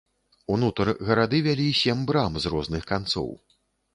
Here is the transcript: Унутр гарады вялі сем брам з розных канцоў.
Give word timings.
Унутр 0.53 0.89
гарады 1.09 1.41
вялі 1.49 1.67
сем 1.81 2.01
брам 2.09 2.39
з 2.45 2.53
розных 2.53 2.87
канцоў. 2.93 3.29